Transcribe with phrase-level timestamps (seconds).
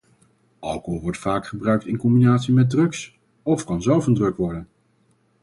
[0.63, 4.67] Alcohol wordt vaak gebruikt in combinatie met drugs of kan zelf een drug worden.